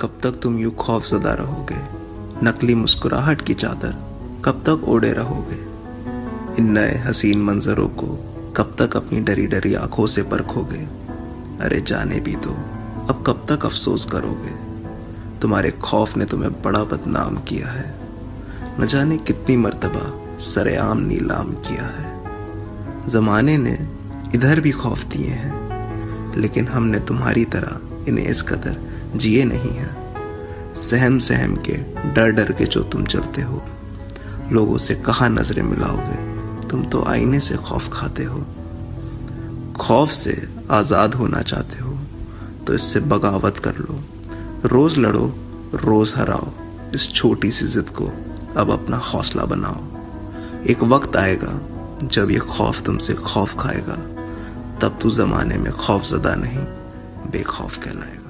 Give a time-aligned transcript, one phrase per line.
[0.00, 1.76] कब तक तुम यूँ खौफजदा रहोगे?
[2.44, 3.92] नकली मुस्कुराहट की चादर
[4.44, 5.56] कब तक ओढ़े रहोगे?
[6.58, 8.06] इन नए हसीन मंजरों को
[8.56, 10.80] कब तक अपनी डरी डरी आँखों से परखोगे?
[11.60, 12.52] अरे जाने भी दो,
[13.08, 14.50] अब कब तक अफसोस करोगे?
[15.40, 17.94] तुम्हारे खौफ ने तुम्हें बड़ा बदनाम किया है।
[18.80, 23.78] न जाने कितनी मर्तबा सरेआम नीलाम किया है। जमाने ने
[24.34, 29.94] इधर भी खौफ दिए हैं, लेकिन हमने तुम्हारी तरह इन्हें इस कदर जिए नहीं हैं।
[30.80, 31.76] सहम सहम के
[32.14, 33.62] डर डर के जो तुम चलते हो,
[34.52, 36.68] लोगों से कहा नज़रें मिलाओगे?
[36.68, 38.44] तुम तो आईने से खौफ खाते हो।
[39.80, 40.36] खौफ से
[40.70, 41.98] आज़ाद होना चाहते हो
[42.66, 43.98] तो इससे बगावत कर लो।
[44.64, 45.26] रोज लड़ो,
[45.76, 46.48] रोज हराओ।
[46.94, 48.06] इस छोटी सी जिद को
[48.56, 51.52] अब अपना हौसला बनाओ। एक वक्त आएगा,
[52.04, 53.96] जब ये खौफ तुमसे खौफ खाएगा,
[54.80, 56.64] तब तू जमाने में खौफ जदा नहीं,
[57.30, 58.24] बेखौफ कहलाएगा।